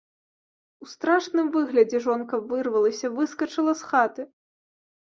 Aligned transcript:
У 0.83 0.87
страшным 0.93 1.51
выглядзе 1.57 1.97
жонка 2.09 2.35
вырвалася, 2.49 3.15
выскачыла 3.21 3.71
з 3.85 3.93
хаты. 3.93 4.21